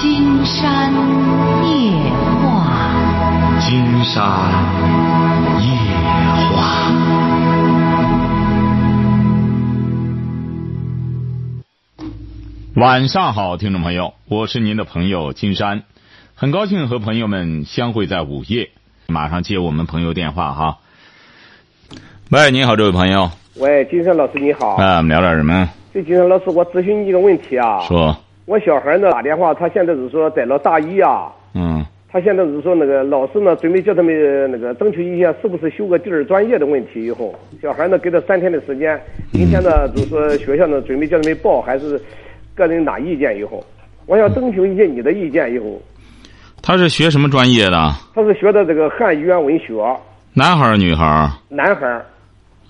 [0.00, 0.90] 金山
[1.68, 1.92] 夜
[2.40, 4.24] 话，金山
[5.60, 5.68] 夜
[6.56, 6.90] 话。
[12.76, 15.82] 晚上好，听众朋友，我是您的朋友金山，
[16.34, 18.70] 很高兴和朋友们相会在午夜。
[19.06, 20.78] 马上接我们朋友电话哈。
[22.30, 23.30] 喂，你好，这位朋友。
[23.56, 24.76] 喂，金山老师你好。
[24.76, 25.68] 啊，我们聊点什么？
[25.92, 27.80] 这金山老师，我咨询你一个问题啊。
[27.80, 28.16] 说。
[28.50, 31.30] 我小孩呢打电话，他现在是说在了大一啊。
[31.54, 31.86] 嗯。
[32.10, 37.04] 他现在是说那个老师呢，准备叫他们那个征求意见，是不是修个第二专业的问题？
[37.04, 39.00] 以后小孩呢给他三天的时间，
[39.32, 42.02] 明天呢就是说学校呢准备叫他们报，还是
[42.56, 43.38] 个人拿意见？
[43.38, 43.64] 以后
[44.06, 45.54] 我想征求一下你的意见。
[45.54, 45.80] 以后
[46.60, 47.76] 他是学什么专业的？
[48.16, 49.74] 他是学的这个汉语言文学。
[50.34, 51.30] 男孩儿女孩儿？
[51.48, 52.04] 男孩儿。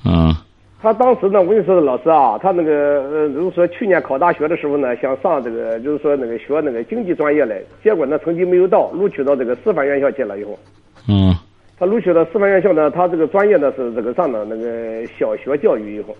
[0.05, 0.37] 嗯。
[0.83, 10.59] 他当时呢，我跟你说，老师啊，他那个呃，就是说去年考大学的时候呢，想上这个，就是说那个学那个经济专业来，结果呢成绩没有到，录取到这个师范院校去了以后。
[11.07, 11.35] 嗯。
[11.79, 16.17] 他录取到师范院校呢，他这个专业呢是这个上的那个小学教育以后。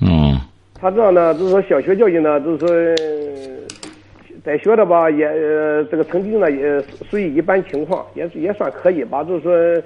[0.00, 0.34] 嗯。
[0.80, 2.68] 他这样呢，就是说小学教育呢，就是说
[4.42, 5.26] 在学的吧，也
[5.90, 9.82] 这个成绩呢也属于一般情况，也也算可以吧，就是说。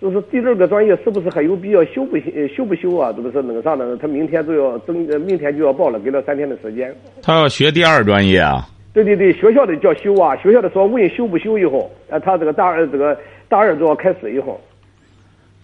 [0.00, 2.16] 就是第二个专业是不是还有必要修不
[2.56, 3.12] 修不修啊？
[3.14, 3.96] 这不是那个啥呢？
[4.00, 6.90] 他明天就要征，明天就要报了，给了三天的时间。
[7.22, 8.66] 他要学第二专业啊？
[8.94, 13.16] 对对对，学校的叫修啊，学校的说问修不修以后，呃，他这个大二这个
[13.48, 14.58] 大二就要开始以后。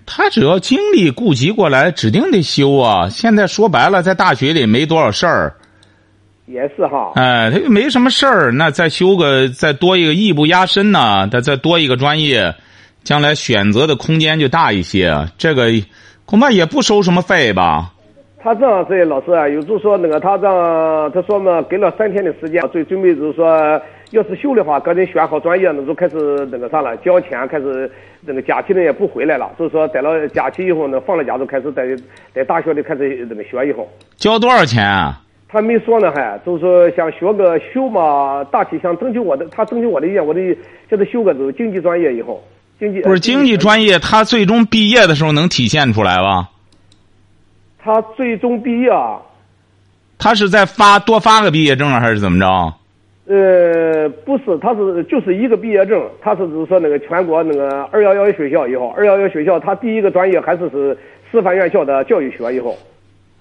[0.05, 3.09] 他只要精力顾及过来，指定得修啊！
[3.09, 5.55] 现在说白了，在大学里没多少事儿。
[6.47, 7.11] 也是哈。
[7.17, 12.55] 哎，他又没什么事儿，那再修个再多一个艺不压身呢，他再多一个专业。
[13.07, 15.71] 将来选择的空间就大一些，这个
[16.25, 17.93] 恐怕也不收什么费吧？
[18.43, 26.17] 他这样子，老师啊，有就是说那个他这样，他说嘛，给了三天的时间，最准备就是说，要是修的话，赶紧选好专业，那就开始
[26.51, 27.89] 那个啥了，交钱，开始
[28.23, 31.85] 那个假期呢也不回来了，就是说在了假期以后呢，放了假就开始在
[32.35, 33.89] 在大学里开始那个学以后。
[34.17, 35.21] 交多少钱啊？
[35.49, 40.41] 他没说呢，还就是说想学个修嘛，大体想征求我的，他征求我的意见，我的
[40.91, 42.43] 叫他修个这经济专业以后。
[43.03, 46.51] 不是经济专业，他最终毕业的时候能体现出来吧？
[47.79, 48.91] 他最终毕业，
[50.19, 52.75] 他是在发多发个毕业证还是怎么着？
[53.29, 60.97] 呃，不是，他是就是一个毕业证，他是就是说那个全国那个二幺幺学校以后，二幺幺学校他第一个专业还是是
[61.31, 62.77] 师范院校的教育学以后。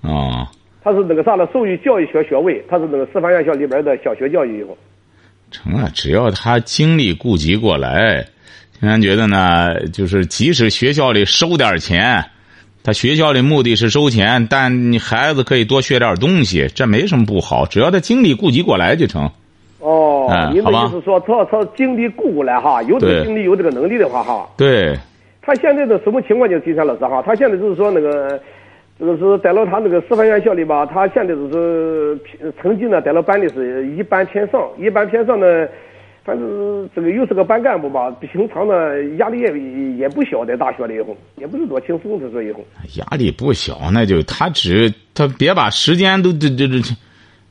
[0.02, 0.48] 哦。
[0.84, 4.78] 他是那个啥了，授予教育学学位，他是那个师范院校里边的小学教育以后。
[5.50, 8.24] 成了，只要他精力顾及过来。
[8.80, 12.26] 平常觉得呢，就是即使学校里收点钱，
[12.84, 19.30] 他学校里目的是收钱，但你孩子可以多学点东西，这没什么不好，只要他精力顾及过来就成。
[19.80, 24.48] 哦，您的意思说，他他精力顾过来哈，有这个精力有这个能力的话哈。
[24.58, 24.94] 对。
[25.42, 26.50] 他现在的什么情况？
[26.50, 28.40] 就金山老师哈，他现在就是说那个，
[29.00, 32.20] 这个是在了他那个师范院校里吧，他现在就是
[32.62, 35.46] 成绩呢，在了班里是一般偏上，一般偏上呢。
[36.26, 38.74] 反正这个又是个班干部吧，平常呢
[39.20, 42.66] 压力也也不小，在大学里以后也不是多轻松，他说以后
[42.96, 46.82] 压力不小，那就他只他别把时间都这这这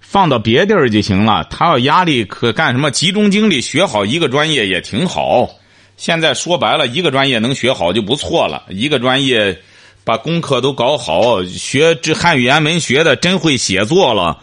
[0.01, 1.47] 放到别地儿就行了。
[1.49, 2.91] 他要压力可干什么？
[2.91, 5.49] 集中精力学好一个专业也挺好。
[5.97, 8.65] 现在说白了，一个专业能学好就不错了。
[8.71, 9.57] 一个专业
[10.03, 14.39] 把功课都搞好，学这汉语言文学的真会写作了。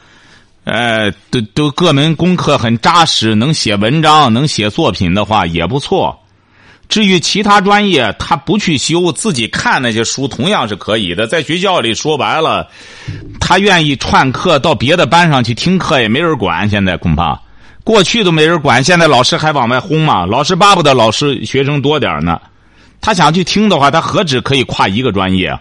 [0.64, 6.18] 呃，都都各门功课很扎实，能写文章，能写作品的话也不错。
[6.88, 11.26] 至于其他专业，他不去修，自己看那些书，同样是可以的。
[11.26, 12.68] 在学校里说白了，
[13.40, 16.70] 他愿意串课到别的班上去听课，也没人管。
[16.70, 17.42] 现在恐怕
[17.84, 20.26] 过去都没人管，现在老师还往外轰嘛。
[20.26, 22.40] 老师巴不得老师学生多点呢。
[23.00, 25.58] 他想去听的话，他何止可以跨一个专业，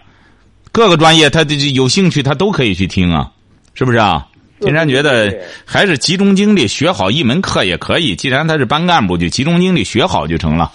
[0.72, 3.30] 各个专业他有兴趣，他都可以去听啊，
[3.72, 4.26] 是不是啊？
[4.60, 5.34] 金山觉得
[5.64, 8.14] 还是集中精力学好一门课也可以。
[8.14, 10.70] 既然他是班干部，就集中精力学好就成了。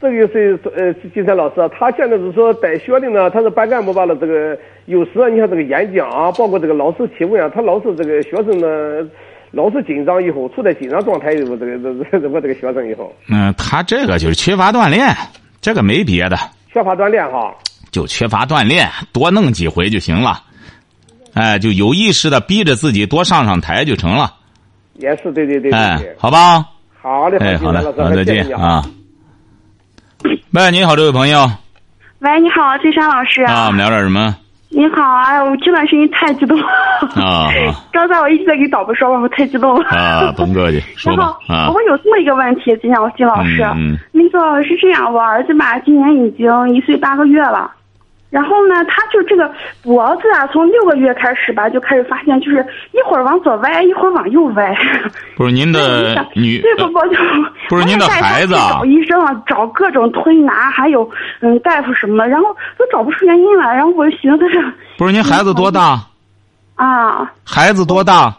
[0.00, 4.16] 这个是呃，金山老师，他现在是说在学的呢，他是班干部罢了。
[4.16, 9.08] 这个有时啊你看这个演讲啊，包括这个老师提问啊，他老是这个学生呢，
[9.52, 11.78] 老是紧张以后处在紧张状态以后，这个
[12.10, 13.14] 这这我这个学生以后。
[13.30, 15.06] 嗯，他这个就是缺乏锻炼，
[15.60, 16.36] 这个没别的。
[16.72, 17.54] 缺乏锻炼哈。
[17.92, 20.42] 就缺乏锻炼，多弄几回就行了。
[21.34, 24.32] 哎，就有意识的逼着自己多上上台就成了。
[24.94, 25.72] 也是，对对对。
[25.72, 26.64] 哎，好吧。
[27.00, 28.84] 好嘞，哎，好的，好，再见啊。
[30.52, 31.50] 喂，你好，这位朋友。
[32.20, 33.42] 喂，你好，金山老师。
[33.42, 34.36] 啊，我们聊点什么？
[34.68, 36.66] 你好，哎呀，我这段时间太激动了。
[37.16, 37.50] 啊
[37.92, 39.88] 刚才我一直在给导播说话，我太激动了。
[39.90, 41.66] 啊，甭客气， 说然吧啊。
[41.66, 47.70] 后我有这么一个问题，金老金老师，嗯嗯那个是这样，我儿子吧，今年已经一岁八个月了。
[48.32, 49.52] 然后呢，他就这个
[49.82, 54.74] 脖子啊，从六个月开始吧，就开始发现，就是一会儿往左歪，一会儿往右歪。
[55.36, 57.16] 不是您的 女，对不不就
[57.68, 61.08] 不是您的孩子找医生啊，找各种推拿，还有
[61.40, 62.46] 嗯大夫什么的，然后
[62.78, 64.58] 都找不出原因来，然后我就寻思着
[64.96, 66.00] 不是您孩子多大？
[66.76, 68.34] 啊，孩子多大？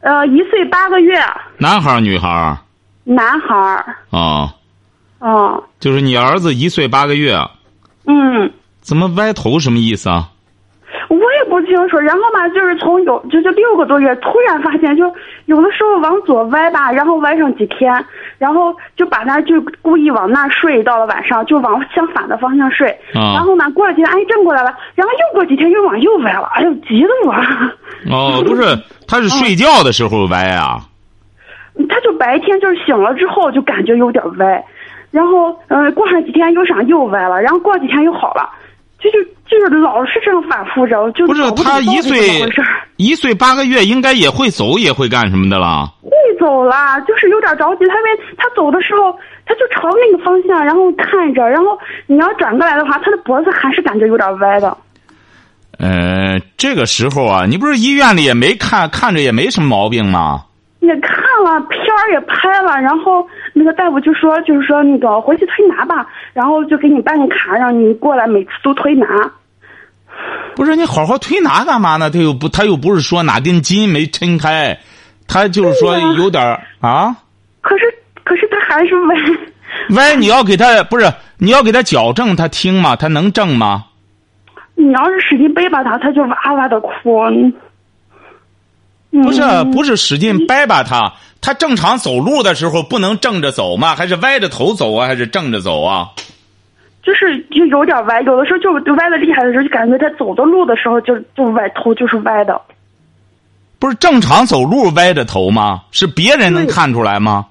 [0.00, 1.16] 呃，一岁八个月，
[1.58, 2.58] 男孩儿女孩儿？
[3.04, 4.52] 男孩儿，啊，
[5.20, 7.38] 哦，就是你儿子一岁八个月，
[8.08, 8.52] 嗯。
[8.88, 10.30] 怎么歪头什么意思啊？
[11.10, 15.04] 我也不清楚，然后嘛，就是从有就是六个多月，突然发现，就
[15.44, 17.92] 有的时候往左歪吧，然后歪上几天，
[18.38, 27.34] 然后就把他就故意往那儿睡，到了晚上就往相反的方向睡，啊然后呢，过了几天，哎，正过来了，然后又过几天又往右歪了，哎呦，急得我，
[28.10, 28.62] 哦，不是，
[29.06, 30.80] 他是睡觉的时候歪啊。
[31.90, 34.64] 他就白天就是醒了之后就感觉有点歪，
[35.10, 38.48] 然后嗯、呃过上几天又上又歪了，然后过几天又好了。
[38.98, 42.18] 就是就是老是这样反复着，就不是他一岁
[42.96, 45.86] 一岁八个月，应该也会走，也会干什么的了。
[46.02, 46.10] 会
[46.40, 47.84] 走啦，就是有点着急。
[47.86, 49.16] 他因为他走的时候，
[49.46, 54.76] 他就朝那个方向，然后看着，然后你要转过来的话，他的脖子还是感觉有点歪的。
[55.78, 60.42] 呃，这个时候啊，你不是医院里也没看，看着也没什么毛病吗？
[60.80, 61.12] 也看
[61.44, 63.24] 了片儿也拍了，然后
[63.58, 69.06] 那个大夫就说，就是说那个回去推拿吧，然后就给你办个卡，让你过来每次都推拿。
[70.54, 72.10] 不是你好好推拿干嘛呢？
[72.10, 74.78] 他又不，他又不是说哪根筋没抻开，
[75.26, 77.16] 他就是说有点儿啊
[77.60, 77.84] 可是
[78.24, 79.16] 可是他还是歪。
[79.96, 80.16] 歪。
[80.16, 82.96] 你要给他不是你要给他矫正，他听吗？
[82.96, 83.84] 他能正吗？
[84.74, 86.90] 你要是使劲掰吧他，他就哇哇的哭。
[87.30, 87.52] 嗯
[89.10, 89.40] 不是
[89.72, 93.94] 不是使劲掰吧他，他正常走路的时候不能正着走吗？
[93.94, 95.06] 还是歪着头走啊？
[95.06, 96.08] 还是正着走啊？
[97.02, 102.60] 就是就有点歪，有的时候就就歪的厉害的时候，就感觉他走的路的时候就就歪头就是歪的。
[103.78, 105.84] 不是正常走路歪着头吗？
[105.90, 107.46] 是别人能看出来吗？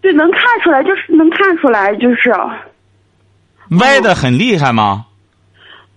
[0.00, 2.32] 对，能看出来，就是能看出来，就是，
[3.80, 5.06] 歪的很厉害吗？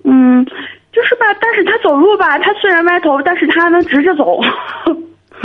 [0.03, 0.45] 嗯，
[0.91, 1.25] 就是吧。
[1.39, 4.41] 但是他走路吧，他虽然歪头，但是他能直着走。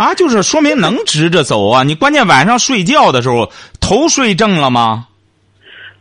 [0.03, 1.85] 啊，就是说明能直着走啊！
[1.85, 3.49] 你关键晚上睡觉的时候
[3.81, 5.07] 头睡正了吗？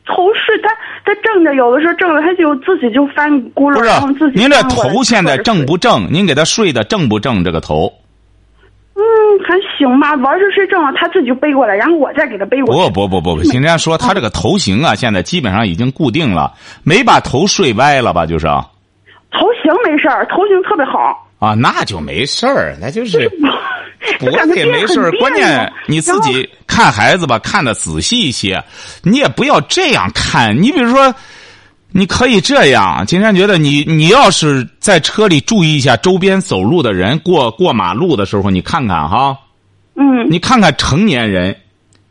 [0.07, 0.69] 头睡他
[1.06, 6.12] 他正着，有的时候正着，他就自己就翻轱辘，不是然后自，己您这头现在正不正？
[6.12, 7.44] 您给他睡的正不正？
[7.44, 7.94] 这个头？
[8.95, 9.03] 嗯，
[9.48, 10.15] 还行吧。
[10.15, 12.89] 玩是睡正了，他自己就背过来，然后我再给他背过来。
[12.89, 16.51] 不不不不不，人家说他这个头型啊，现在基本上已经固定了，
[16.83, 18.25] 没把头睡歪了吧？
[18.25, 18.65] 就是啊，
[19.31, 21.27] 头型没事儿，头型特别好。
[21.39, 23.30] 啊那就没事儿，那就是。
[24.19, 28.63] 就我感觉别人也没事儿，关键你自己看孩子吧，看的仔细一些，
[29.03, 30.59] 你也不要这样看。
[30.62, 31.13] 你比如说，
[31.92, 39.38] 你可以这样，金山觉得你你要是在车里注意一下周边走路的人，过过马路的时候，你看看哈，
[39.95, 41.56] 嗯你看看成年人，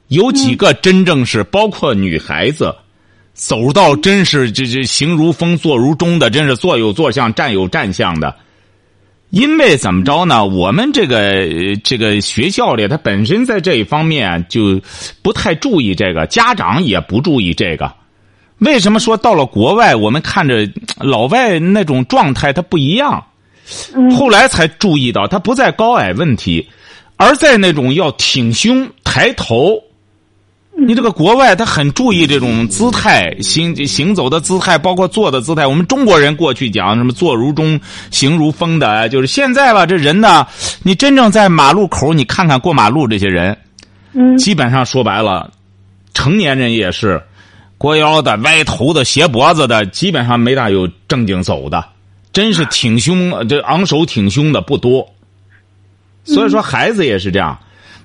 [0.09, 2.75] 有几个真正是包括女孩子，
[3.35, 8.37] 走到真是这这行如风，坐如钟的，真是坐有坐相，站有站相的。
[9.31, 10.44] 因为怎么着呢？
[10.44, 14.81] 我们这个呃这个学校里，它本身在这一方面就
[15.23, 17.93] 不太注意这个，家长也不注意这个。
[18.59, 23.25] 为什么说到了国外，我们看着老外那种状态它不一样？
[24.19, 26.69] 后来才注意到，它不在高矮问题，
[27.16, 29.81] 而在那种要挺胸抬头。
[30.77, 35.67] 你这个国外他很注意这种姿态，行行走的姿态，包括坐的姿态。
[35.67, 37.79] 我们中国人过去讲什么坐如钟，
[38.11, 40.47] 行如风的，就是现在吧，这人呢，
[40.83, 43.57] 你真正在马路口，你看看过马路这些人，
[44.15, 45.50] 嗯基本上说白了，
[46.15, 47.21] 成年人也是，
[47.77, 51.85] 过腰的、歪头的、斜脖子的，基本上没大有正经走的，
[52.33, 55.07] 真是挺胸，呃这昂首挺胸的不多。
[56.25, 57.59] 所以说，孩子也是这样。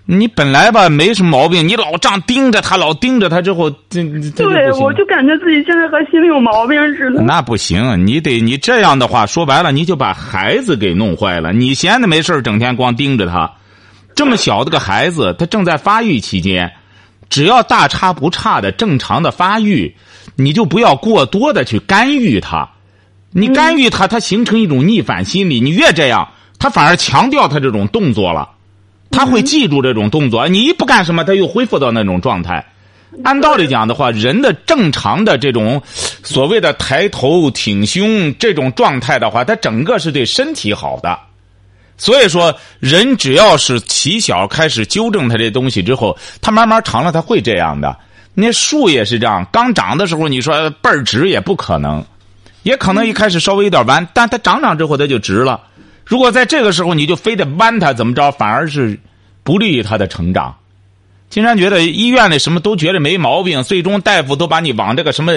[0.07, 7.21] 你本来吧没什么毛病，你老这样盯着他，老盯着他之后，这这这对，我就感觉自己现在和心里有毛病似的。
[7.23, 11.53] 那不行，你得你这样的话，说白了，你就把孩子给弄坏了。
[11.53, 13.51] 你闲的没事儿整天光盯着他，
[14.13, 16.71] 这么小的个孩子，他正在发育期间，
[17.27, 19.95] 只要大差不差的正常的发育，
[20.35, 22.69] 你就不要过多的去干预他。
[23.31, 25.59] 你干预他，他形成一种逆反心理。
[25.59, 28.49] 你越这样，他反而强调他这种动作了，
[29.15, 30.47] 他会记住这种动作。
[30.49, 32.63] 你一不干什么，他又恢复到那种状态。
[33.23, 35.81] 按道理讲的话，人的正常的这种
[36.21, 41.17] 所谓的抬头挺胸这种状态的话，它整个是对身体好的。
[41.97, 47.97] 所以说，人只要是起小开始纠正他这东西之后，他慢慢长了，他会这样的。
[48.33, 52.03] 那树也是这样，刚长的时候，你说倍儿直也不可能，
[52.63, 55.61] 也可能一开始稍微有点弯，但它长长之后它就直了。
[56.05, 58.99] 如果在这个时候你就非得弯他，怎么着，反而是
[59.43, 60.55] 不利于他的成长。
[61.27, 65.33] 金山觉得医院里什么都觉得没毛病，最终大夫都把你往这个什么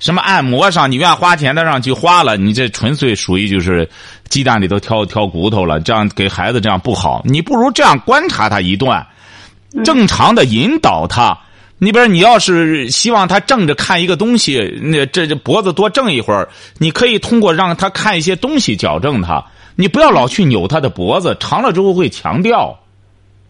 [0.00, 3.88] 什么按摩上，你愿花钱的上去花了，你这纯粹属于就是
[4.28, 7.22] 鸡蛋里头挑挑骨头了，这样给孩子这样不好。
[7.24, 9.06] 你不如这样观察他一段，
[9.84, 11.38] 正常的引导他。
[11.78, 16.48] 你比如你要是希望他正着看一个东西，那这这脖子多正一会儿，
[16.78, 19.42] 你可以通过让他看一些东西矫正他。
[19.80, 22.76] 你不要老去扭他的脖子，长了之后会强调。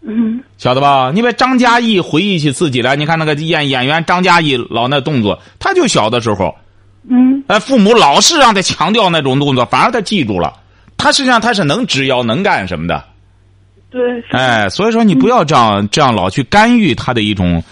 [0.01, 1.11] 嗯，晓得吧？
[1.11, 6.53] 你把张嘉译回忆起自己来，你看那个演演员张嘉译老那动作，他就小的时候，
[7.09, 10.53] 嗯，哎，父母老是让他强调那种动作，反而他记住了。
[10.97, 13.03] 他实际上他是能直腰能干什么的，
[13.89, 17.63] 对，哎，所以说你不要这样这样老去干预他的一种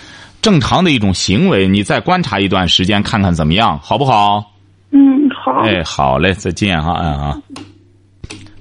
[0.42, 4.44] 正常的一种行为，你再观察一段时间看看怎么样，好不好？
[4.92, 7.42] 嗯，好，哎，好嘞，再见哈，嗯啊。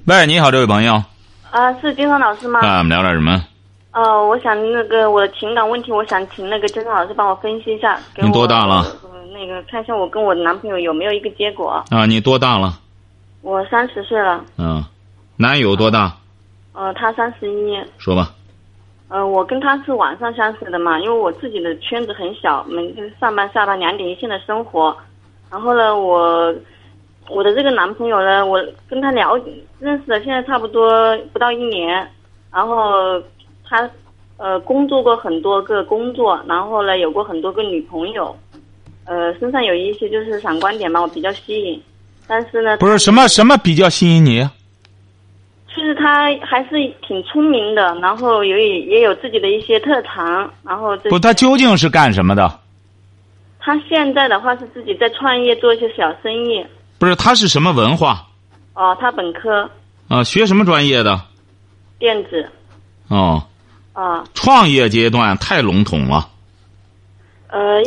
[0.09, 1.03] 喂，你好，这位朋友，
[1.51, 2.61] 啊，是金山老师吗？
[2.61, 3.43] 啊，我们聊点什么？
[3.91, 7.99] 呃，我想那个我的情感问题，我想请那个金山老师帮我分析一下。
[8.15, 11.85] 给我你多大了呃那个看一下我跟我的男朋友有没有一个结果。
[11.91, 12.79] 啊，你多大了？
[13.43, 14.81] 我三十岁了，嗯，
[15.37, 16.17] 男友多大？
[16.73, 17.77] 呃，他三十一。
[17.99, 18.31] 说吧。
[19.09, 24.97] 呃，我跟他是网上相识的嘛，因为我自己的圈子很小，每天上班下班两点一线的生活。
[25.51, 26.55] 然后呢，我
[27.29, 29.37] 我的这个男朋友呢，我跟他了
[29.79, 32.07] 认识了，现在差不多不到一年。
[32.53, 33.21] 然后
[33.69, 33.89] 他
[34.39, 38.35] 呃工作过很多个工作，然后呢有过很多个女朋友，
[39.05, 41.83] 呃身上有一些就是闪光点吧，我比较吸引。
[42.27, 44.43] 但是呢，不是什么什么比较吸引你？
[45.69, 46.71] 就是他还是
[47.07, 52.61] 挺聪明的，然后也也有自己的一些特长，然后这不，他究竟是干什么的？
[53.61, 56.65] 他现在的话是自己在创业做一些小生意。
[56.99, 58.27] 不是，他是什么文化？
[58.75, 59.71] 哦，他本科
[60.09, 61.21] 啊，学什么专业的？
[61.99, 62.49] 电子
[63.09, 63.43] 哦，
[63.93, 66.29] 啊创业阶段太笼统了。
[67.49, 67.83] 呃，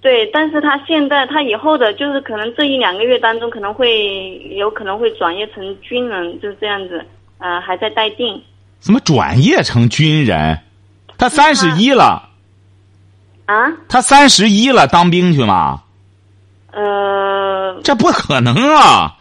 [0.00, 7.04] 对，但是他现在他以后的就是可能这一两个月当中可能会有可能会转业成军人，就是这样子，
[7.38, 8.40] 呃，还在待定。
[8.78, 10.58] 怎么转业成军人？
[11.18, 12.30] 他三十一了，
[13.46, 15.82] 啊，他三十一了，当兵去吗？
[16.72, 19.16] 呃这不可能啊！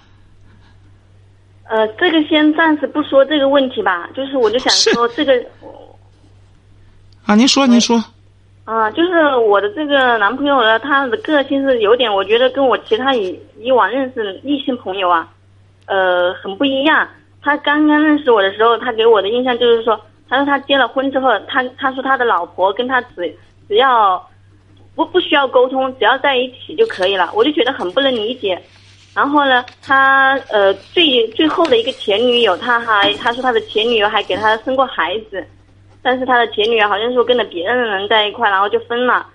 [1.69, 5.33] 呃，这个先暂时不说这个问题吧，就是我就想说这个
[7.25, 8.03] 啊，您说，您说，
[8.65, 15.29] 啊，就是我的这个男朋友呢，他的个性是有点，我觉得跟我其他以以往认识的异性朋友啊，
[15.85, 17.07] 呃，很不一样。
[17.41, 23.37] 他刚刚认识我的时候，他给我的印象就是说，他说他结了婚之后，他他说他的老婆跟他只
[23.67, 24.27] 只要
[24.99, 28.61] 不不需要沟通，只要在一起就可以了，我就觉得很不能理解。
[29.15, 35.41] 然后呢，他呃最最后的一个前女友，他还他说他的前女友还给他生过孩子，
[36.01, 39.25] 但是他的前女友好像说跟了别人的人在一块，然后就分了。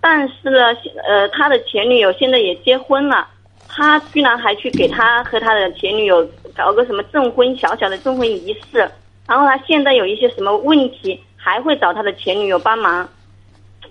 [0.00, 0.74] 但是呢，
[1.06, 3.28] 呃，他的前女友现在也结婚了，
[3.68, 6.26] 他居然还去给他和他的前女友
[6.56, 8.90] 搞个什么证婚小小的证婚仪式。
[9.28, 13.06] 然后他现在有一些什么问题，还会找他的前女友帮忙。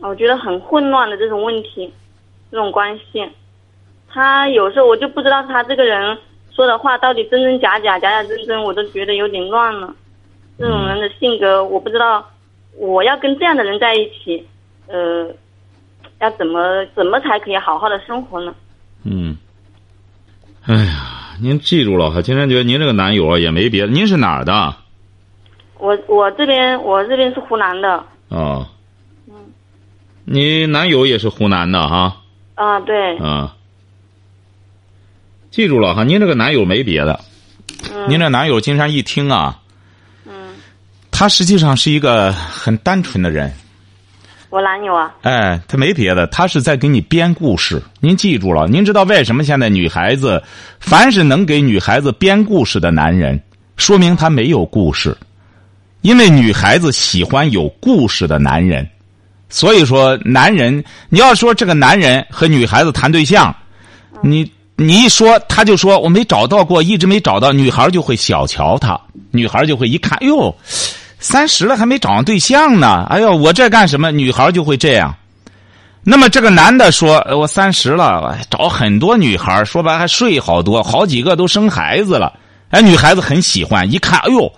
[0.02, 1.92] 我觉得很混乱的这种问题，
[2.52, 3.28] 这种关系。
[4.10, 6.18] 他有时候我就不知道他这个人
[6.54, 9.94] 说的话到底真真假假、假假真真，我都觉得有点乱了。
[10.60, 12.28] 这种人的性格，我不知道
[12.78, 14.46] 我要跟这样的人在一起，
[14.88, 15.28] 呃，
[16.20, 18.54] 要怎么怎么才可以好好的生活呢？
[19.04, 19.38] 嗯。
[20.66, 24.76] 哎呀，您记住了哈，金山觉得您这个男友啊也没别的，您是哪儿的？
[25.80, 28.68] 我我这边我这边是湖南的，哦。
[30.26, 32.18] 你男友也是湖南的哈？
[32.56, 33.56] 啊对，啊。
[35.50, 37.20] 记住了哈，您这个男友没别的，
[37.92, 39.60] 嗯您这男友金山一听啊，
[40.26, 40.54] 嗯，
[41.12, 43.52] 他实际上是一个很单纯的人，
[44.50, 47.84] 我男友啊，哎，他没别的，他是在给你编故事。
[48.00, 50.42] 您记住了，您知道为什么现在女孩子，
[50.80, 53.42] 凡是能给女孩子编故事的男人，
[53.76, 55.18] 说明他没有故事，
[56.00, 58.88] 因为女孩子喜欢有故事的男人。
[59.52, 63.56] 所以说，男人，你要说这个男人和女孩子谈对象，
[64.24, 70.56] 你你一说，他就说我没找到过，一直没找到，女孩就会小瞧他，女孩就会一看，哎呦，
[71.20, 74.10] 三十了还没找上对象呢，哎呦，我这干什么？
[74.10, 75.14] 女孩就会这样。
[76.04, 82.34] 那么这个男的说：“呃我三十了，找很多女孩，说白了还睡好多，好几个都生孩子了。
[82.72, 84.52] 哎，女孩子很喜欢，一看，哎呦，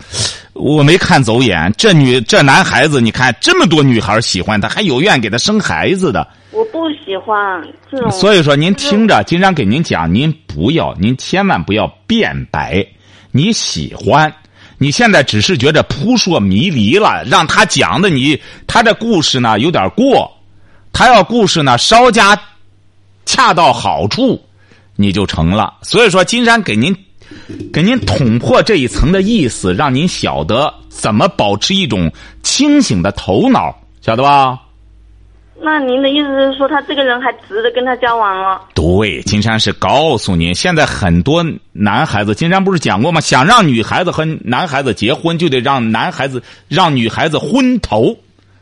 [0.54, 6.28] 我没看走眼，这女这男孩子，你看这么多女孩喜欢他，还有愿给他生孩子的。
[6.52, 8.12] 我不喜欢这种。
[8.12, 12.86] 所以说，您听着，金山给您讲，您不要，您千万不要辩白。
[13.32, 14.32] 你喜欢，
[14.78, 20.32] 你现在只是觉得扑朔迷离了，让他讲的你，他这故事呢有点过，
[20.92, 22.40] 他要故事呢稍加
[23.26, 24.40] 恰到好处，
[24.96, 25.74] 你就成了。
[25.82, 26.96] 所以说，金山给您
[27.72, 32.12] 给您捅破这一层的意思，让您晓得怎么保持一种
[32.42, 34.60] 清醒的头脑，晓得吧？
[35.66, 38.60] 那您的意思是说，他这个人还值得跟他交往了？
[38.74, 43.22] 对，金山是告诉您，现在很多男孩子，金山不是讲过吗？
[43.22, 48.18] 想让女孩子和男孩子结婚，就得让男孩子让女孩子昏头。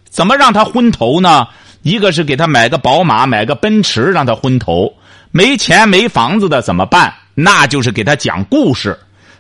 [0.10, 1.48] 怎么让他昏头呢？
[1.82, 4.94] 一个是给他买个宝马，买个奔驰，让他昏头。
[5.32, 7.12] 没钱没房子的怎么办？
[7.34, 8.98] 那就是给他讲故事，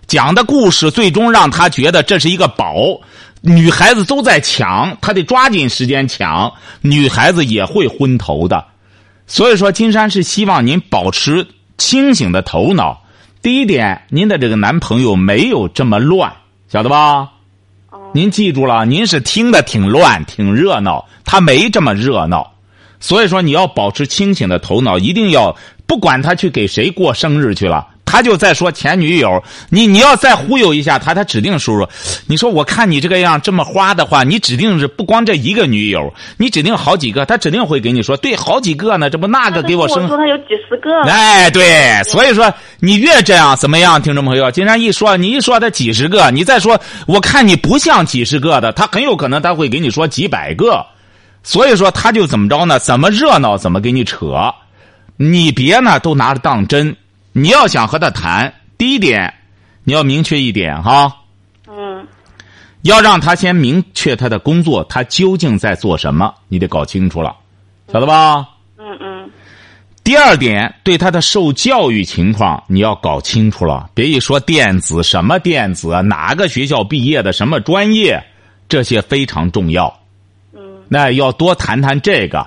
[0.07, 3.01] 讲的故事最终让他觉得这是一个宝。
[3.41, 8.63] 女孩子都在抢，他得抓紧时间抢，女孩子也会昏头的。
[9.25, 13.01] 所以说，金山是希望您保持清醒的头脑。
[13.41, 16.31] 第一点，您的这个男朋友没有这么乱，
[16.67, 17.29] 晓得吧？
[18.13, 22.53] 您记住了，您是听的挺乱、挺热闹，他没这么热闹。
[22.99, 25.55] 所以说，你要保持清醒的头脑，一定要
[25.91, 31.85] 不管他去给谁过生日去了，他就在说前女友，你你要再忽悠一下他，他指定输入，
[32.27, 41.01] 你说我看你这个样这么花的话，你指定是不光这一个女友，你指定好几个，他指定会给你说，对，好几个呢，这不那个给我生我说他有几十个。
[41.01, 50.85] 哎，对，所以说你越这样怎么样，听众朋友，经常一说你一说他几十个，你再说我看你不像几十个的，他很有可能他会给你说几百个，
[51.43, 52.79] 所以说他就怎么着呢？
[52.79, 54.53] 怎么热闹怎么给你扯，
[55.29, 56.95] 你别呢都拿着当真。
[57.31, 59.33] 你要想和他谈，第一点
[59.83, 61.15] 你要明确一点哈，
[61.67, 62.07] 嗯
[62.81, 67.35] 要让他先明确他的工作，他究竟在做什么，你得搞清楚了，
[67.93, 68.49] 晓得吧？
[68.77, 69.29] 嗯嗯
[70.03, 78.23] 第二点，对他的受教育情况你要搞清楚了，别一说电子什么电子啊，哪个学校毕业的什么专业，
[78.67, 79.99] 这些非常重要。
[80.53, 82.45] 嗯那要多谈谈这个，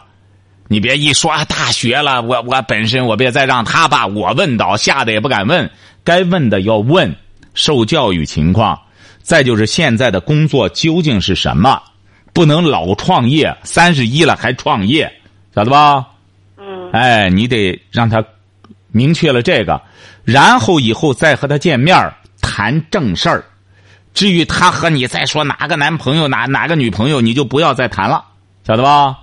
[0.75, 5.71] 你别一说啊大学了，我我本身我别再让他把我问倒，吓得也不敢问，
[6.03, 7.15] 该问的要问，
[7.55, 8.77] 受教育情况，
[9.23, 11.81] 再就是现在的工作究竟是什么，
[12.33, 15.13] 不能老创业，三十一了还创业，
[15.55, 16.09] 晓得吧？
[16.59, 18.25] 嗯哎，你得让他
[18.91, 19.81] 明确了这个，
[20.25, 23.45] 然后以后再和他见面谈正事儿。
[24.13, 28.25] 至于他和你再说哪个男朋友哪哪个女朋友，你就不要再谈了，
[28.67, 29.19] 晓得吧？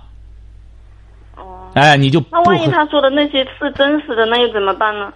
[1.74, 1.80] 哦。
[1.80, 5.12] 哎，你就那万一他说的那些是真实的，那又怎么办呢？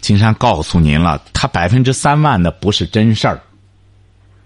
[0.00, 3.38] 金山告诉您了，他百分之三万的不是真事儿。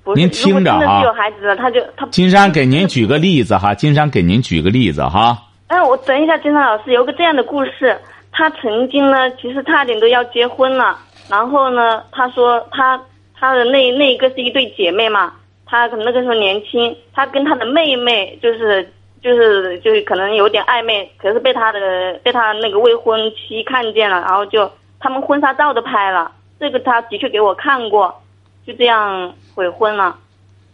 [0.03, 2.05] 不，您听着啊是有孩子了，他就他。
[2.07, 5.39] 金山给您举个例子哈，金山给您举个例子哈。
[5.69, 7.97] 哎，我等一下，金山老师有个这样的故事，
[8.33, 13.01] 他曾经呢，其实差点都要结婚了，然后呢，他说他
[13.39, 15.33] 他的那那一个是一对姐妹嘛，
[15.67, 18.91] 他可能那个时候年轻，他跟他的妹妹就是
[19.23, 21.79] 就是就是可能有点暧昧，可是被他的
[22.25, 28.13] 被他那个未婚妻看见了，然后就他们婚纱照都拍了，这个他的确给我看过，
[28.67, 30.17] 就这样悔婚了，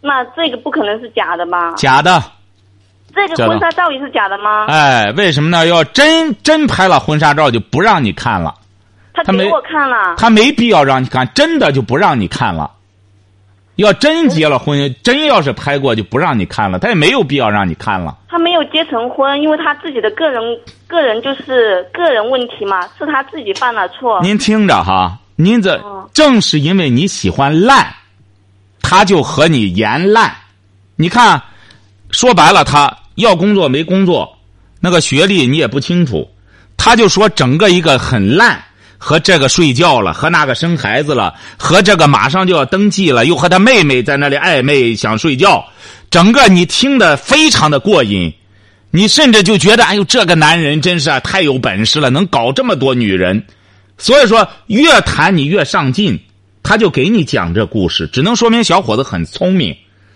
[0.01, 1.73] 那这个不可能是假的吧？
[1.75, 2.21] 假的，
[3.13, 4.65] 这个婚纱照也是假的吗？
[4.67, 5.67] 哎，为什么呢？
[5.67, 8.53] 要真真拍了婚纱照，就不让你看了。
[9.13, 10.15] 他给我看了。
[10.17, 12.71] 他没必要让你看，真的就不让你看了。
[13.81, 18.17] 要真结了婚，真要是拍过就不让你看了，他也没有必要让你看了。
[18.27, 20.41] 他没有结成婚，因为他自己的个人
[20.85, 24.19] 个人就是个人问题嘛，是他自己犯了错。
[24.21, 27.87] 您听着哈，您这哦正是因为你喜欢烂，
[28.81, 30.33] 他就和你言烂。
[30.95, 31.41] 你看，
[32.11, 34.37] 说白了，他要工作没工作，
[34.81, 36.29] 那个学历你也不清楚，
[36.75, 38.61] 他就说整个一个很烂，
[38.99, 45.65] 和这个睡觉了，和那个生孩子了，和这个马上就要登记了，又和他妹妹在那里暧昧想睡觉，
[46.11, 48.31] 整个你听得非常的过瘾。
[48.91, 53.45] 你甚至就觉得，哎呦，这个男人真是啊，太有本事了，能搞这么多女人。
[53.97, 56.19] 所以说，越谈你越上进，
[56.63, 59.75] 他就给你讲这故事，只能说明小伙子很聪明。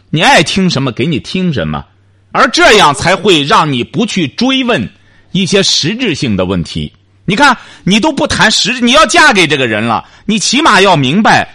[0.09, 1.85] 你爱听什么，给你听什么，
[2.31, 4.89] 而这样才会让你不去追问
[5.31, 6.91] 一些实质性的问题。
[7.25, 11.47] 你看，你都不谈实，你要嫁给这个人了，你起码要明白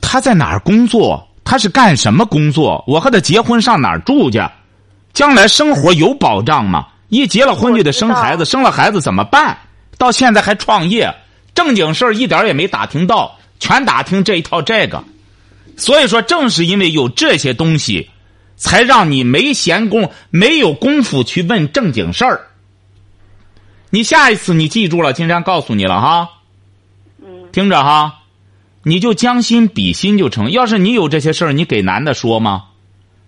[0.00, 4.42] 他在哪儿工作，他是干什么工作，我和他结婚上哪儿住去，
[5.14, 6.86] 将来生活有保障吗？
[7.08, 9.56] 一结了婚就得生孩子，生了孩子怎么办？
[9.98, 11.14] 到现在还创业，
[11.54, 15.02] 正经事儿一点儿也没打听到，全打听这一套这个。
[15.76, 18.10] 所以说，正是因为有这些东西，
[18.56, 22.48] 才让你没闲工没有功夫去问正经事儿。
[23.94, 26.30] 你下一次你记住了，金山告诉你了哈。
[27.22, 28.20] 嗯，听着哈，
[28.84, 30.50] 你就将心比心就成。
[30.50, 32.64] 要是你有这些事儿，你给男的说吗？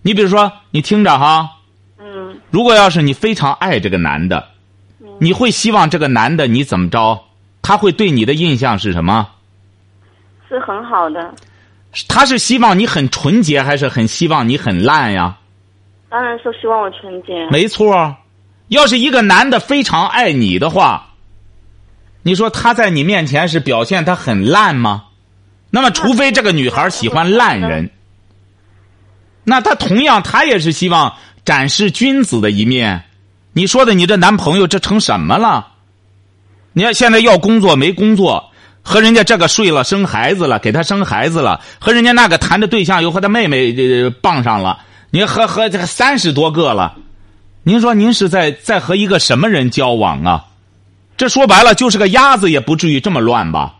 [0.01, 1.51] 你比如说，你听着哈，
[1.99, 4.43] 嗯，如果要是你非常爱这个男的，
[5.19, 7.23] 你会希望这个男的你怎么着？
[7.61, 9.29] 他会对你的印象是什么？
[10.49, 11.31] 是很好的，
[12.07, 15.37] 他是希望你很纯洁，还是很希望你很烂呀？
[16.09, 17.47] 当然是希望我纯洁。
[17.51, 18.15] 没错，
[18.67, 21.13] 要是一个男的非常爱你的话，
[22.23, 25.03] 你说他在你面前是表现他很烂吗？
[25.69, 27.91] 那么，除非这个女孩喜欢烂人，
[29.43, 33.03] 那他同样他也是希望展示君子的一面。
[33.53, 35.67] 你说的你这男朋友这成什么了？
[36.73, 38.51] 你看现在要工作没工作，
[38.81, 44.79] 和人家这个睡了生孩子了，给他生孩子了，和人家那个谈着对象又和他妹妹呃傍上了，
[45.11, 46.95] 你和和这个三十多个了。
[47.67, 50.45] 您说您是在在和一个什么人交往啊？
[51.17, 53.73] 这说白了就是个鸭子，也不至于这么乱吧？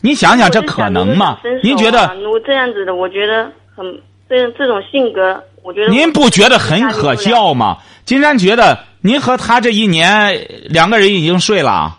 [0.00, 1.40] 你想想，这可能吗？
[1.60, 2.14] 您觉得？
[2.22, 3.84] 如果这样子的，我觉得很
[4.28, 7.78] 这这种性格，我觉得您不觉得很可笑吗？
[8.04, 11.98] 金山觉得您和他这一年两个人已经睡了。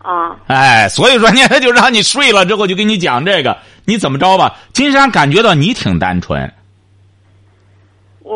[0.00, 4.56] 啊，哎，所以说呢，他就让你睡了之后，就跟你讲这个，你怎么着吧？
[4.74, 6.52] 金山感觉到你挺单纯。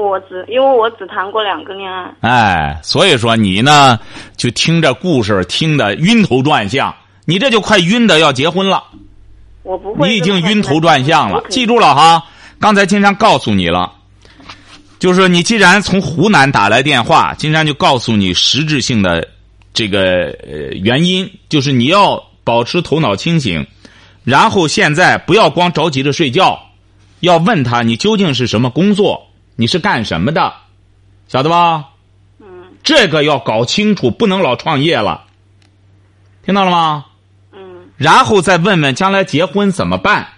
[0.02, 2.12] 我只因为我只谈过两个恋爱。
[2.20, 3.98] 哎，所以说你呢，
[4.37, 8.83] 就听这故事听得晕头转向，你这就快晕的要结婚了。
[9.62, 10.09] 我不会。
[10.09, 12.24] 你已经晕头转向了，记住了哈。
[12.59, 13.92] 刚才金山告诉你了，
[14.98, 19.28] 就是你既然从湖南打来电话，金山就告诉你实质性的
[19.72, 23.66] 这个呃原因，就是你要保持头脑清醒，
[24.24, 26.59] 然后现在不要光着急着睡觉，
[27.20, 30.52] 要问他你究竟是什么工作，你是干什么的，
[31.28, 31.90] 晓得吧？
[32.40, 32.46] 嗯。
[32.82, 35.24] 这个要搞清楚，不能老创业了，
[36.44, 37.06] 听到了吗？
[37.52, 37.88] 嗯。
[37.96, 40.28] 然后再问问将来结婚怎么办，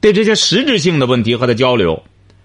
[0.00, 2.02] 对这些实质性的问题和他交流，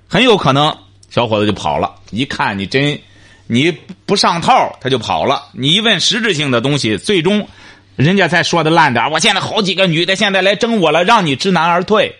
[0.07, 0.77] 很有可能
[1.09, 1.95] 小伙子就跑了。
[2.11, 2.99] 一看你真
[3.47, 3.71] 你
[4.05, 5.43] 不上套，他就跑了。
[5.53, 7.47] 你一问实质性的东西，最终
[7.95, 12.15] 人家才说的烂点我现在好几个女的现在来争我了，让你知难而退，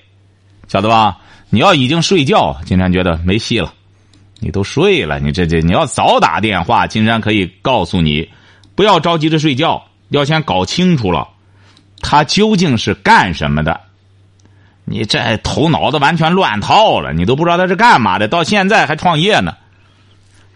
[0.68, 1.18] 晓得吧？
[1.50, 3.74] 你要已经睡觉，金山觉得没戏了。
[4.44, 8.28] 你都睡了，你这这你要早打电话，金山可以告诉你，
[8.76, 11.28] 不要着急着睡觉，要先搞清楚了。
[12.02, 13.80] 他究竟是干什么的？
[14.84, 19.54] 你这头脑子完全乱套了，你都不知道他是干嘛的，到现在还创业呢。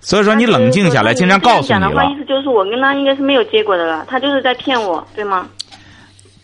[0.02, 5.48] 所以说你冷静下来，经常告诉你讲的话，意思就是我跟他应该是没有结果的了，他就是在骗我，对吗？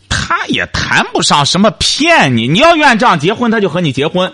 [0.08, 4.32] 他也谈不上什么骗你，你要愿意这样结婚，他就和你结婚。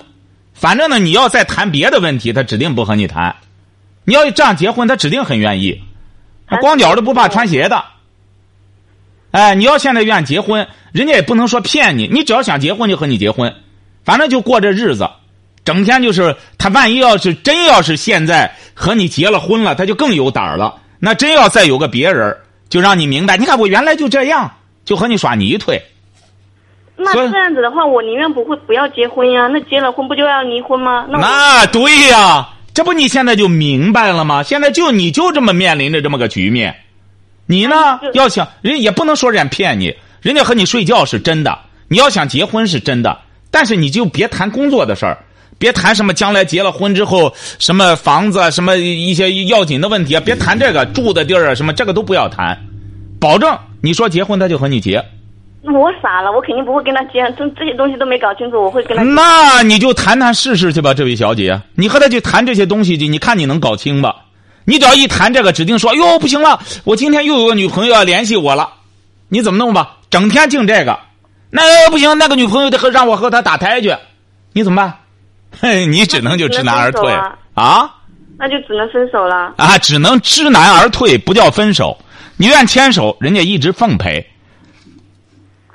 [0.58, 3.36] 反正呢，你要再谈别的问题，他指定不和你谈。
[4.04, 5.84] 你要这样结婚，他指定很愿意。
[6.48, 7.84] 他光脚的不怕穿鞋的。
[9.32, 13.54] 哎，你要现在愿意结婚，人家也不能说骗你，你只要想结婚就和你结婚，
[14.04, 15.08] 反正就过这日子，
[15.64, 20.82] 整天就是他万一要是真要是现在和你结了婚了，他就更有胆儿了。
[21.00, 22.36] 那真要再有个别人，
[22.70, 25.84] 就让你明白，你看我原来就这样，就和你耍泥腿。
[26.98, 29.48] 那这样子的话，我宁愿不会不要结婚呀。
[29.48, 31.06] 那结了婚不就要离婚吗？
[31.10, 34.42] 那那对呀、这不你现在就明白了吗？
[34.42, 36.76] 现在就你就这么面临着这么个局面，
[37.46, 41.58] 你呢要想人也不能说人家骗你，人家和你睡觉是真的，
[41.88, 43.18] 你要想结婚是真的，
[43.52, 45.18] 但是你就别谈工作的事儿，
[45.60, 52.58] 别谈什么将来结了婚之后什么房子啊什么一些要紧的问题啊，别谈这个住的地儿啊什么这个都不要谈，
[53.20, 55.04] 保证你说结婚他就和你结，那
[55.64, 57.22] 我傻了，我肯定不会跟他结。
[57.38, 59.04] 这这些东西都没搞清楚，我会跟他。
[59.04, 64.16] 那你就谈谈试试去吧，这位小姐，你和他去谈这些东西去，你看你能搞清吧？
[64.66, 68.70] 你只要一谈这个，指定说哟不行了，我今天又有个女朋友要联系我了，
[69.30, 69.98] 你怎么弄吧？
[70.10, 71.00] 整天净这个，
[71.50, 73.96] 那不行，那个女朋友得和让我和她打胎去，
[74.54, 75.00] 你怎么办？
[75.60, 77.12] 嘿，你只能就知难而退
[77.54, 77.90] 啊
[78.38, 79.54] 那就只能分手了。
[79.58, 81.98] 啊，只能知难而退，不叫分手。
[82.36, 84.24] 你愿牵手，人家一直奉陪，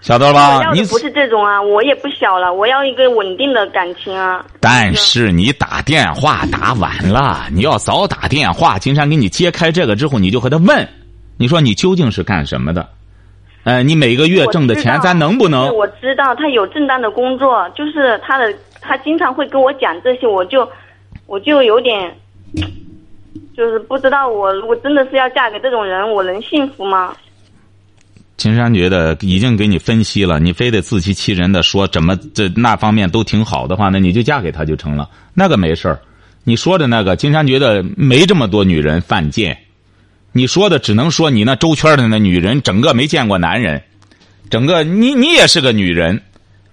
[0.03, 0.73] 晓得了我吧？
[0.73, 4.45] 你不是这种啊，我也不小了，我要一个稳定的感情啊。
[4.61, 8.79] 但是你打电话打晚了，你要早打电话。
[8.81, 10.87] 金山给你揭开这个之后，你就和他问，
[11.39, 12.89] 你说你究竟是干什么的？
[13.63, 15.73] 呃，你每个月挣的钱，咱能不能？
[15.73, 20.69] 我知道他有正当的工作，就是他的，他经常会跟我讲这些，我就，
[21.27, 22.13] 我就有点，
[23.57, 27.15] 就是不知道我如果真的是要嫁给这种人，我能幸福吗？
[28.43, 36.01] 金山觉得已经给你分析了，你非得自欺欺人的说怎么这那方面都挺好的话，那你就嫁给他就成了，那个没事儿。
[36.43, 39.57] 你说的那个，金山觉得没这么多女人犯贱。
[40.33, 43.81] 你说的只能说你那周圈的那女人，整个没见过男人，
[44.51, 46.21] 整个你你也是个女人，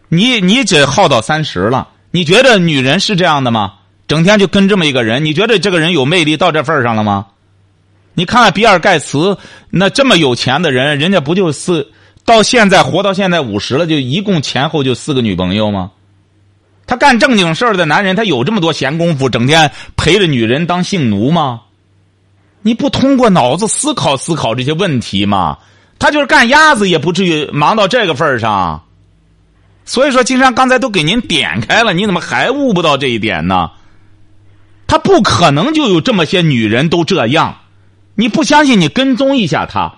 [0.08, 3.73] 你你这耗到三十了，你觉得女人是这样的吗？
[4.08, 7.27] 整天就跟这么一个人，你觉得这个人有魅力到这份上了吗？
[8.19, 9.38] 你看看比尔盖茨，
[9.69, 11.89] 那这么有钱的人，人家不就四
[12.25, 15.91] 到现在活到现在五十了，就一共前后就四个女朋友吗？
[16.86, 21.62] 他干正经事儿的男人，他有这么多闲工夫，整天陪着女人当性奴吗？
[22.62, 25.58] 你不通过脑子思考思考这些问题吗？
[25.97, 28.84] 他就是干鸭子，也不至于忙到这个份儿上。
[29.86, 33.71] 所以说，金山刚才都给您点开了，你怎么还悟不到这一点呢？
[34.88, 37.55] 他不可能就有这么些女人都这样。
[38.19, 39.89] 你不相信，你跟踪一下他。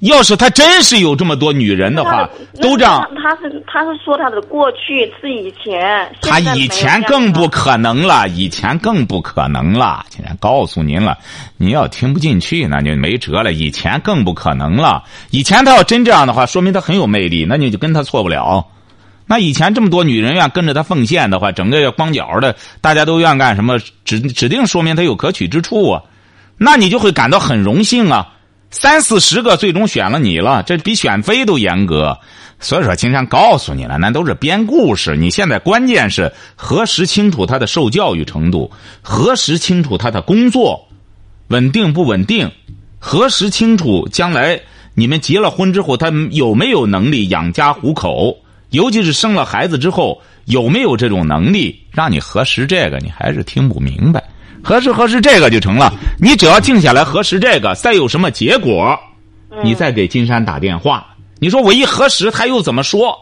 [0.00, 2.28] 要是他真是有这么多女人的话，
[2.60, 3.08] 都这样。
[3.22, 10.04] 他是他是说他的过去是以前，他以前更不可能了，以前更不可能了。
[10.08, 11.16] 今天告诉您了，
[11.58, 13.52] 您要听不进去，那就没辙了。
[13.52, 15.04] 以前更不可能了。
[15.30, 18.66] 以前他要真这样的话，说明他很有魅力，那你就跟他错不了。
[19.26, 23.78] 那以前这么多女人愿跟着他奉献的话，整个光脚的，大家都愿干什么？
[24.04, 26.02] 指指定说明他有可取之处啊。
[26.62, 28.34] 那你就会感到很荣幸啊。
[28.70, 32.18] 三四十个最终选了你了，这比选妃都严格。
[32.60, 35.16] 所以说，金山告诉你了，那都是编故事。
[35.16, 38.70] 你现在关键是核实清楚他的受教育程度，
[39.00, 40.86] 核实清楚他的工作
[41.48, 42.52] 稳定不稳定，
[42.98, 44.60] 核实清楚将来
[44.94, 48.36] 你们结了婚之后，他有没有能力养家糊口，
[48.68, 54.22] 尤其是生了孩子之后有没有这种能力，让你核实这个，你还是听不明白。
[54.62, 58.98] 核实核实这个就成了，你只要静下来核实这个，再有什么结果，
[59.62, 61.06] 你再给金山打电话。
[61.38, 63.18] 你说我一核实他又怎么说，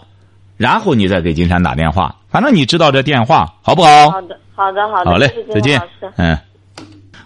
[0.57, 2.14] 然后你再给金山打电话。
[2.29, 4.11] 反正你知道这电话好不好？
[4.11, 5.11] 好的，好的，好的。
[5.11, 5.81] 好嘞，再见。
[6.16, 6.37] 嗯，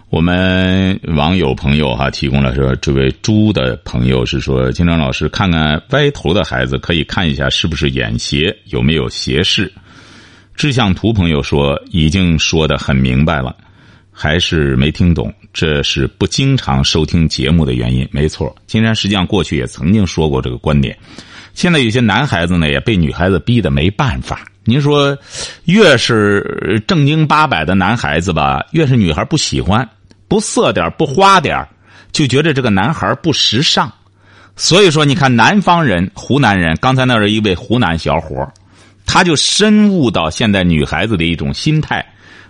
[0.09, 9.73] 我们网友朋友哈提供了说，这位猪的朋友是说，金章老师看看歪头的孩子，可以看一下是不是眼斜，有没有斜视。
[10.55, 13.55] 志向图朋友说，已经说的很明白了。
[14.13, 18.07] 还是没听懂，这是不经常收听节目的原因。
[18.11, 20.95] 没错，金山实际上过去也曾经说过这个观点。
[21.53, 24.45] 现在有些男孩子呢，也被女孩子逼得没办法。
[24.63, 25.17] 您说，
[25.65, 29.87] 越是正经八百的男孩子吧，越是女孩不喜欢，
[30.27, 31.67] 不色点不花点
[32.11, 33.91] 就觉得这个男孩不时尚。
[34.55, 38.47] 所以说，你看南方人，湖南人，刚才那是一位湖南小伙
[39.05, 42.05] 他就深悟到现在女孩子的一种心态，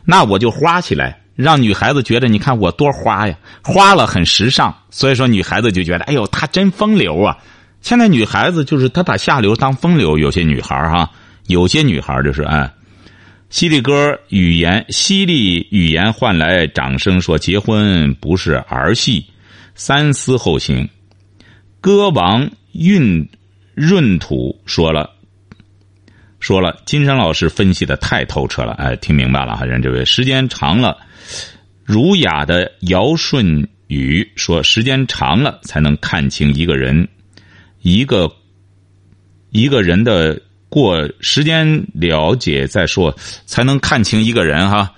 [0.06, 1.18] 那我就花起来。
[1.36, 7.38] 让女孩子觉得，你看我多花呀，花了很时尚，所以说女孩子就觉得，哎呦，她真风流啊！
[7.82, 11.10] 现在女孩子就是她把下流当风流，有些女孩哈，
[11.48, 12.72] 有些女孩就是哎，
[13.50, 19.26] 犀利哥语言犀利语言换来掌声，说结婚不是儿戏，
[19.76, 20.88] 三思后行。
[21.82, 23.28] 歌王运
[23.76, 25.10] 闰土说了。
[26.44, 30.98] 说了，金山老师分析的太透彻了，哎，听明白了哈，人这位时间长了，
[31.86, 37.08] 儒雅的尧舜禹说，时间长了才能看清一个人，
[37.82, 38.30] 一个
[39.52, 44.92] 一个人的过时间了解再说，才能看清一个人哈，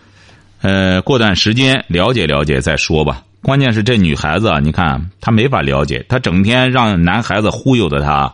[0.62, 3.24] 呃，过段时间了解了解再说吧。
[3.44, 8.34] 关键是这女孩子，你看她没法了解，她整天让男孩子忽悠的她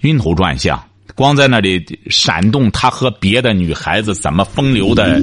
[0.00, 0.82] 晕头转向。
[1.14, 5.20] 光在那里闪动他和别的女孩子怎么风流的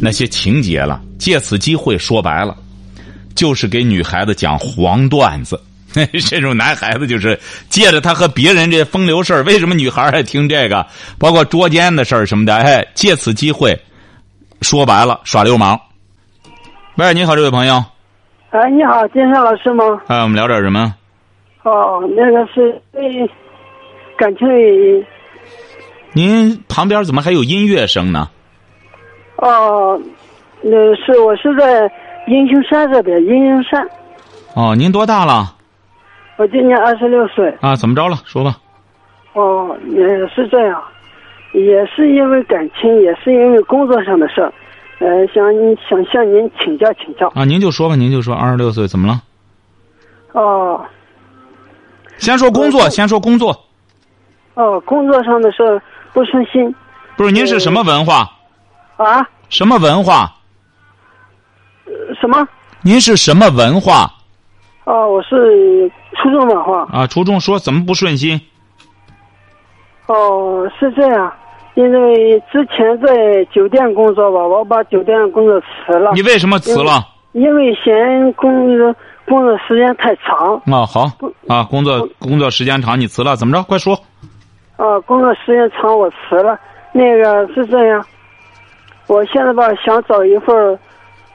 [0.00, 2.56] 那些情节了，借此机会说白了，
[3.34, 5.60] 就是给女孩子讲黄段子。
[6.28, 7.38] 这种男孩子就是
[7.70, 10.84] 借着他和别人这风流事儿，为什么女孩爱听这个？
[11.18, 13.78] 包括捉奸的事儿什么的，哎，借此机会
[14.60, 15.80] 说白了耍流氓。
[16.96, 17.82] 喂，你好，这位朋友。
[18.50, 19.84] 哎，你好，金山老师吗？
[20.08, 20.94] 哎，我们聊点什么？
[21.62, 23.02] 哦，那个是对
[24.18, 25.02] 感情里。
[26.16, 28.30] 您旁边怎么还有音乐声呢？
[29.36, 30.00] 哦，
[30.62, 31.92] 那是我是在
[32.26, 33.86] 英雄山这边，英雄山。
[34.54, 35.54] 哦，您多大了？
[36.38, 37.54] 我今年二十六岁。
[37.60, 38.16] 啊，怎么着了？
[38.24, 38.56] 说吧。
[39.34, 40.82] 哦，也是这样，
[41.52, 44.50] 也是因为感情，也是因为工作上的事儿，
[45.00, 45.44] 呃，想
[45.86, 47.30] 想向您请教请教。
[47.34, 49.20] 啊，您就说吧，您就说，二十六岁怎么了？
[50.32, 50.82] 哦。
[52.16, 53.54] 先说工作，先说工作。
[54.54, 55.82] 哦，工作上的事儿。
[56.12, 56.74] 不顺心，
[57.16, 58.30] 不是您是什么文化？
[58.96, 59.26] 啊？
[59.48, 60.32] 什么文化？
[62.20, 62.46] 什么？
[62.82, 64.10] 您是什么文化
[64.84, 66.86] 哦，我是初中文化。
[66.92, 67.06] 啊？
[67.06, 68.40] 初中说怎么不顺心？
[70.06, 71.32] 哦，是这样，
[71.74, 76.12] 因为之前在酒店工作吧，我把酒店工作辞了。
[76.14, 77.06] 你为什么辞了？
[77.32, 78.94] 因为嫌工作
[79.26, 80.54] 工作时间太长。
[80.66, 81.10] 啊，好
[81.48, 83.62] 啊，工作工作时间长，你辞了，怎么着？
[83.64, 83.98] 快说。
[84.76, 86.58] 啊，工作时间长，我辞了。
[86.92, 88.04] 那个是这样，
[89.06, 90.78] 我现在吧想找一份，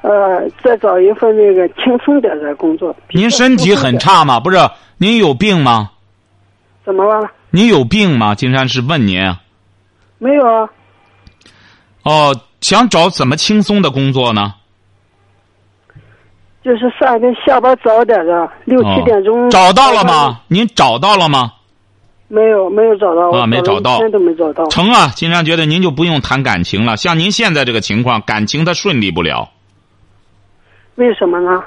[0.01, 2.95] 呃，再找一份那个轻松点的工作。
[3.09, 4.39] 您身体很差吗？
[4.39, 4.57] 不是，
[4.97, 5.91] 您有病吗？
[6.83, 7.29] 怎么了？
[7.49, 8.33] 您有病吗？
[8.33, 9.19] 金山是问您。
[10.17, 10.69] 没有啊。
[12.03, 14.55] 哦，想找怎么轻松的工作呢？
[16.63, 19.49] 就是上天下班早点的，六七点钟。
[19.49, 20.41] 找到了吗？
[20.47, 21.53] 您找到了吗？
[22.33, 23.29] 没有，没有找到。
[23.37, 23.99] 啊，没找到。
[24.09, 24.65] 都没找到。
[24.67, 26.95] 成啊，金山觉得您就不用谈感情了。
[26.95, 29.49] 像您现在这个情况，感情它顺利不了。
[30.95, 31.61] 为什么呢？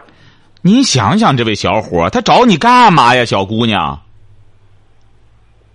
[0.62, 4.00] 您想想，这位小伙他找你干嘛呀，小姑娘？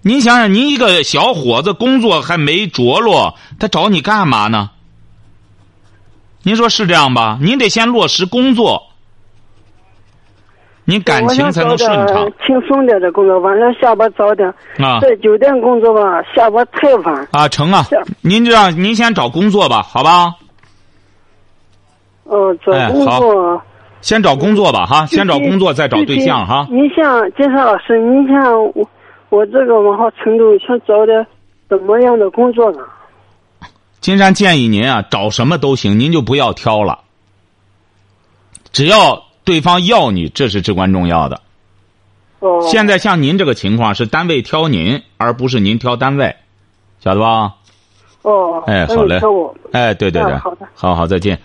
[0.01, 4.71] 您想想，您一个小伙子，工作还没着落，他找你干嘛呢？
[6.41, 7.37] 您说是这样吧？
[7.39, 8.88] 您得先落实工作。
[10.89, 12.27] 你感情才能顺畅。
[12.43, 14.49] 轻松点的工作，晚上下班早点。
[14.79, 17.27] 啊，在酒店工作吧，下班太晚。
[17.31, 17.85] 啊，成啊！
[18.21, 20.33] 您这样，您先找工作吧，好吧？
[22.23, 23.61] 哦，找工作。
[24.01, 25.05] 先找工作吧，哈！
[25.05, 26.65] 先找工作，再找对象，哈。
[26.71, 28.89] 您像金山老师，您像我，
[29.29, 31.23] 我这个文化程度，想找点
[31.69, 32.79] 怎么样的工作呢？
[33.99, 36.99] 金山建议您啊，找什么都行，您就不要挑了，
[38.71, 39.28] 只要。
[39.43, 41.41] 对方要你，这是至关重要的。
[42.39, 42.61] 哦。
[42.69, 46.35] 现在像您这个情况是单位挑您，而不是您挑单位，
[47.03, 47.55] 晓得吧？
[48.21, 48.63] 哦。
[48.67, 49.19] 哎，好嘞。
[49.71, 50.35] 哎，对对对。
[50.37, 50.67] 好的。
[50.75, 51.39] 好好，再见。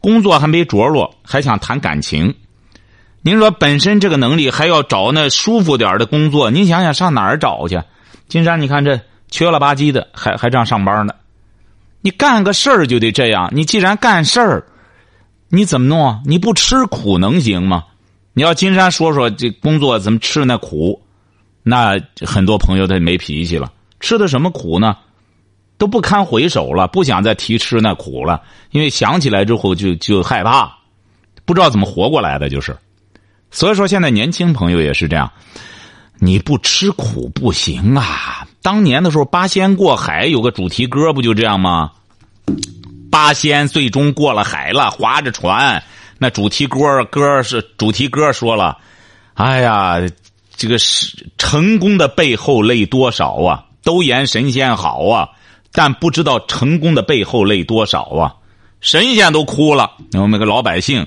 [0.00, 2.34] 工作还没着落，还想谈感情？
[3.22, 7.80] 您说本身这个能力还要找那舒服点的工作，您想想上哪儿找去？
[8.28, 11.14] 金山，你看这缺了吧唧的，还还这样上班呢？
[12.02, 13.50] 你干个事儿就得这样。
[13.52, 14.64] 你既然干事儿。
[15.50, 16.20] 你怎么弄啊？
[16.24, 17.84] 你不吃苦能行吗？
[18.32, 21.02] 你要金山说说这工作怎么吃那苦，
[21.62, 23.70] 那很多朋友他没脾气了。
[23.98, 24.96] 吃的什么苦呢？
[25.76, 30.72] 都不堪回首了，不想再提吃那苦了，因为想起来之后就就害怕，
[31.44, 32.76] 不知道怎么活过来的就是。
[33.50, 35.30] 所以说现在年轻朋友也是这样，
[36.18, 38.46] 你不吃苦不行啊。
[38.62, 41.90] 当年的时候八仙过海有个主题歌不就这样吗？
[43.10, 45.82] 八仙最终过了海了，划着船。
[46.18, 48.78] 那主题歌歌是主题歌说了
[49.34, 49.96] ：“哎呀，
[50.54, 53.64] 这个是成功的背后累多少啊？
[53.82, 55.30] 都言神仙好啊，
[55.72, 58.34] 但不知道成功的背后累多少啊！
[58.82, 61.06] 神仙都哭了，我们个老百姓，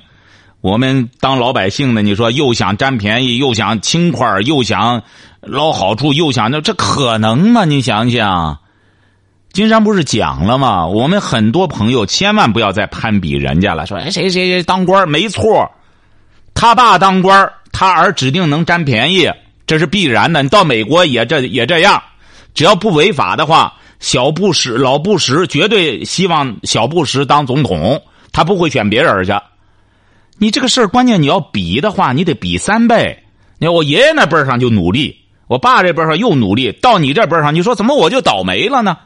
[0.62, 5.04] 我们当老百姓的，你说又想占便宜，又想轻快，又想
[5.42, 7.66] 捞好处，又想那这可能吗？
[7.66, 8.58] 你想想。”
[9.54, 10.88] 金山不是讲了吗？
[10.88, 13.86] 我们很多朋友千万不要再攀比人家了。
[13.86, 15.70] 说哎，谁谁谁当官没错，
[16.56, 19.30] 他爸当官他儿指定能占便宜，
[19.68, 20.42] 这是必然的。
[20.42, 22.02] 你到美国也这也这样，
[22.56, 29.34] 只要不违法的话，小布什老布什绝对希望小布什当总统，他不会选别人去。
[30.40, 33.24] 你这个事儿关键你要比的话，你得比三倍。
[33.60, 38.98] 你看我爷爷那辈上就努力，我爸这辈上又努力，到你这辈上，你说怎么我就倒霉了呢？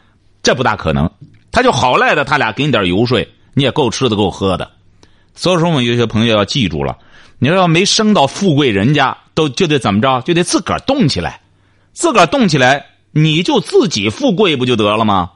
[0.47, 1.11] 这不大可能，
[1.51, 4.71] 他就好赖的，他俩给你点油水，你也够吃的够喝的。
[5.35, 6.97] 所以说，我们有些朋友要记住了，
[7.37, 11.41] 你说要没升到富贵人家，都就得怎么着，就得自个儿动起来，
[11.91, 15.31] 自个儿动起来，你就自己富贵不就得了吗？